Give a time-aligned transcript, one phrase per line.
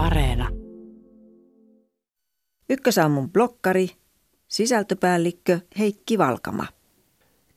[0.00, 0.48] Areena.
[2.70, 3.88] Ykkösaamun blokkari,
[4.48, 6.66] sisältöpäällikkö Heikki Valkama.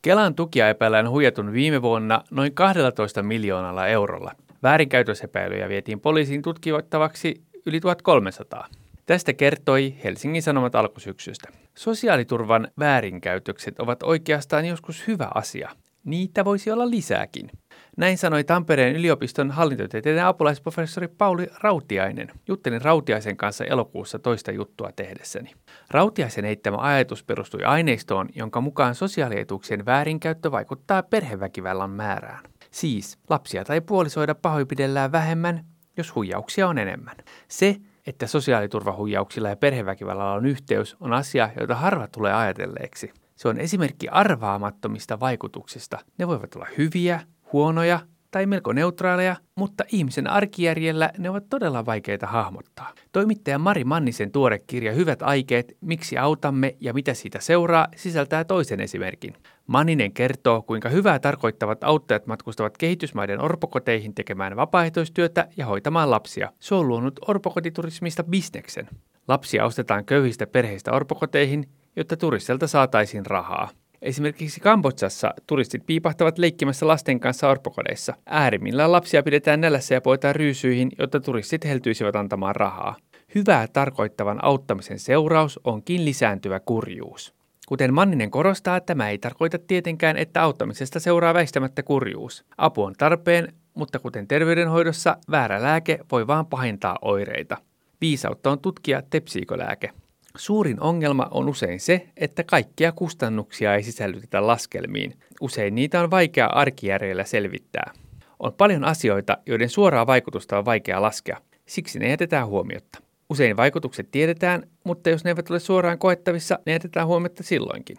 [0.02, 4.32] Kelan tukia epäillään huijatun viime vuonna noin 12 miljoonalla eurolla.
[4.64, 8.68] Väärinkäytösepäilyjä vietiin poliisiin tutkivattavaksi yli 1300.
[9.06, 11.50] Tästä kertoi Helsingin Sanomat alkusyksystä.
[11.76, 15.70] Sosiaaliturvan väärinkäytökset ovat oikeastaan joskus hyvä asia.
[16.04, 17.50] Niitä voisi olla lisääkin.
[17.98, 22.32] Näin sanoi Tampereen yliopiston hallintotieteiden apulaisprofessori Pauli Rautiainen.
[22.48, 25.52] Juttelin Rautiaisen kanssa elokuussa toista juttua tehdessäni.
[25.92, 32.44] Rautiaisen heittämä ajatus perustui aineistoon, jonka mukaan sosiaalietuuksien väärinkäyttö vaikuttaa perheväkivallan määrään.
[32.72, 35.66] Siis lapsia tai puolisoida pahoinpidellään vähemmän,
[35.98, 37.16] jos huijauksia on enemmän.
[37.48, 37.76] Se,
[38.08, 43.12] että sosiaaliturvahuijauksilla ja perheväkivallalla on yhteys, on asia, jota harva tulee ajatelleeksi.
[43.36, 46.00] Se on esimerkki arvaamattomista vaikutuksista.
[46.18, 47.22] Ne voivat olla hyviä,
[47.54, 48.00] huonoja
[48.32, 52.94] tai melko neutraaleja, mutta ihmisen arkijärjellä ne ovat todella vaikeita hahmottaa.
[53.12, 58.80] Toimittaja Mari Mannisen tuore kirja Hyvät aikeet, miksi autamme ja mitä siitä seuraa, sisältää toisen
[58.80, 59.34] esimerkin.
[59.68, 66.52] Manninen kertoo, kuinka hyvää tarkoittavat auttajat matkustavat kehitysmaiden orpokoteihin tekemään vapaaehtoistyötä ja hoitamaan lapsia.
[66.60, 68.90] Se on luonut orpokotiturismista bisneksen.
[69.28, 73.70] Lapsia ostetaan köyhistä perheistä orpokoteihin, jotta turistilta saataisiin rahaa.
[74.04, 78.14] Esimerkiksi Kambodsassa turistit piipahtavat leikkimässä lasten kanssa orpokodeissa.
[78.26, 82.96] Äärimmillään lapsia pidetään nälässä ja poitaan ryysyihin, jotta turistit heltyisivät antamaan rahaa.
[83.36, 87.34] Hyvää tarkoittavan auttamisen seuraus onkin lisääntyvä kurjuus.
[87.68, 92.46] Kuten Manninen korostaa, tämä ei tarkoita tietenkään, että auttamisesta seuraa väistämättä kurjuus.
[92.58, 97.58] Apu on tarpeen, mutta kuten terveydenhoidossa, väärä lääke voi vaan pahentaa oireita.
[98.02, 100.03] Viisautta on tutkia, tepsiikö lääke.
[100.38, 105.14] Suurin ongelma on usein se, että kaikkia kustannuksia ei sisällytetä laskelmiin.
[105.42, 107.92] Usein niitä on vaikea arkijärjellä selvittää.
[108.40, 111.38] On paljon asioita, joiden suoraa vaikutusta on vaikea laskea.
[111.66, 113.00] Siksi ne jätetään huomiotta.
[113.30, 117.98] Usein vaikutukset tiedetään, mutta jos ne eivät ole suoraan koettavissa, ne jätetään huomiotta silloinkin.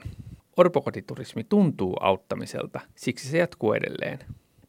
[0.56, 4.18] Orpokotiturismi tuntuu auttamiselta, siksi se jatkuu edelleen.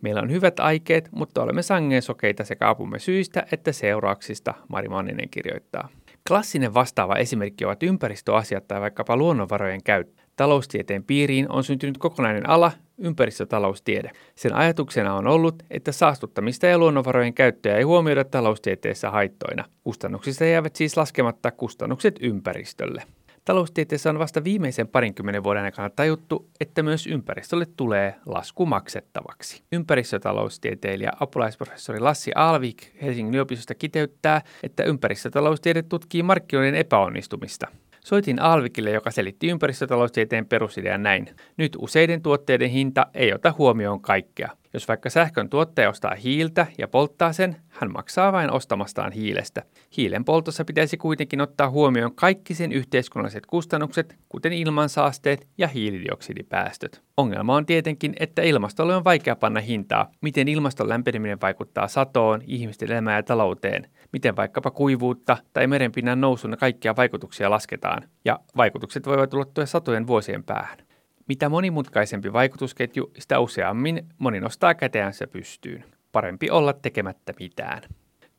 [0.02, 5.30] Meillä on hyvät aikeet, mutta olemme sangeen sokeita sekä apumme syistä että seurauksista, Mari Manninen
[5.30, 5.90] kirjoittaa.
[6.28, 10.24] Klassinen vastaava esimerkki ovat ympäristöasiat tai vaikkapa luonnonvarojen käyttö.
[10.36, 14.12] Taloustieteen piiriin on syntynyt kokonainen ala, ympäristötaloustiede.
[14.36, 19.66] Sen ajatuksena on ollut, että saastuttamista ja luonnonvarojen käyttöä ei huomioida taloustieteessä haittoina.
[19.84, 23.04] Kustannuksista jäävät siis laskematta kustannukset ympäristölle.
[23.46, 29.64] Taloustieteessä on vasta viimeisen parinkymmenen vuoden aikana tajuttu, että myös ympäristölle tulee lasku maksettavaksi.
[29.72, 37.68] Ympäristötaloustieteilijä apulaisprofessori Lassi Alvik Helsingin yliopistosta kiteyttää, että ympäristötaloustiede tutkii markkinoiden epäonnistumista.
[38.00, 41.30] Soitin Alvikille, joka selitti ympäristötaloustieteen perusidean näin.
[41.58, 44.50] Nyt useiden tuotteiden hinta ei ota huomioon kaikkea.
[44.76, 49.64] Jos vaikka sähkön tuottaja ostaa hiiltä ja polttaa sen, hän maksaa vain ostamastaan hiilestä.
[49.98, 57.02] Hiilen poltossa pitäisi kuitenkin ottaa huomioon kaikki sen yhteiskunnalliset kustannukset, kuten ilmansaasteet ja hiilidioksidipäästöt.
[57.18, 62.92] Ongelma on tietenkin, että ilmastolle on vaikea panna hintaa, miten ilmaston lämpeneminen vaikuttaa satoon, ihmisten
[62.92, 69.34] elämään ja talouteen, miten vaikkapa kuivuutta tai merenpinnan nousun kaikkia vaikutuksia lasketaan, ja vaikutukset voivat
[69.34, 70.78] ulottua satojen vuosien päähän.
[71.28, 75.86] Mitä monimutkaisempi vaikutusketju, sitä useammin moni nostaa käteänsä pystyyn.
[76.12, 77.82] Parempi olla tekemättä mitään.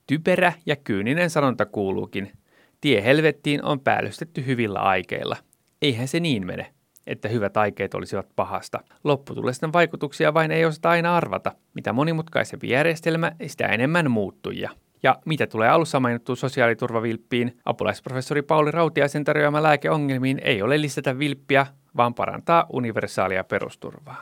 [0.06, 2.32] Typerä ja kyyninen sanonta kuuluukin,
[2.80, 5.36] tie helvettiin on päällystetty hyvillä aikeilla.
[5.82, 6.74] Eihän se niin mene,
[7.06, 8.80] että hyvät aikeet olisivat pahasta.
[9.04, 11.53] Lopputulosten vaikutuksia vain ei osata aina arvata.
[11.74, 14.70] Mitä monimutkaisempi järjestelmä, sitä enemmän muuttuja.
[15.06, 21.18] Ja mitä tulee alussa mainittuun sosiaaliturvavilppiin, apulaisprofessori Pauli Rautiaisen tarjoama lääke ongelmiin ei ole lisätä
[21.18, 24.14] vilppiä, vaan parantaa universaalia perusturvaa.